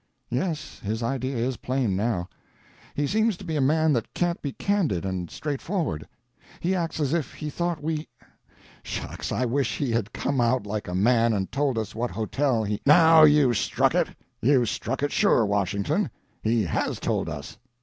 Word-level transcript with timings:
"Yes, 0.31 0.79
his 0.79 1.03
idea 1.03 1.35
is 1.37 1.57
plain, 1.57 1.95
now. 1.95 2.27
He 2.95 3.05
seems 3.05 3.37
to 3.37 3.45
be 3.45 3.55
a 3.55 3.61
man 3.61 3.93
that 3.93 4.11
can't 4.15 4.41
be 4.41 4.53
candid 4.53 5.05
and 5.05 5.29
straightforward. 5.29 6.07
He 6.59 6.73
acts 6.73 6.99
as 6.99 7.13
if 7.13 7.35
he 7.35 7.51
thought 7.51 7.83
we—shucks, 7.83 9.31
I 9.31 9.45
wish 9.45 9.77
he 9.77 9.91
had 9.91 10.11
come 10.11 10.41
out 10.41 10.65
like 10.65 10.87
a 10.87 10.95
man 10.95 11.33
and 11.33 11.51
told 11.51 11.77
us 11.77 11.93
what 11.93 12.09
hotel 12.09 12.63
he—" 12.63 12.81
"Now 12.83 13.25
you've 13.25 13.57
struck 13.57 13.93
it! 13.93 14.07
you've 14.41 14.69
struck 14.69 15.03
it 15.03 15.11
sure, 15.11 15.45
Washington; 15.45 16.09
he 16.41 16.63
has 16.63 16.99
told 16.99 17.29
us." 17.29 17.59